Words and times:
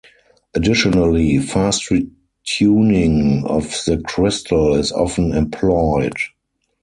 Additionally 0.55 1.37
fast 1.37 1.91
retuning 1.91 3.45
of 3.45 3.67
the 3.85 4.01
crystal 4.03 4.73
is 4.73 4.91
often 4.91 5.31
employed. 5.31 6.15